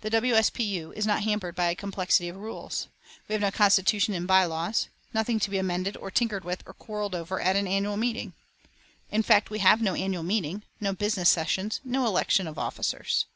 [0.00, 0.32] The W.
[0.32, 0.48] S.
[0.48, 0.64] P.
[0.64, 0.94] U.
[0.94, 2.88] is not hampered by a complexity of rules.
[3.28, 6.72] We have no constitution and by laws; nothing to be amended or tinkered with or
[6.72, 8.32] quarrelled over at an annual meeting.
[9.10, 13.26] In fact, we have no annual meeting, no business sessions, no elections of officers.